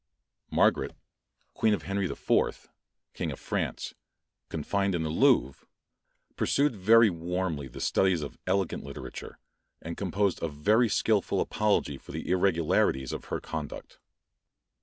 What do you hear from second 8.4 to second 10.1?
elegant literature, and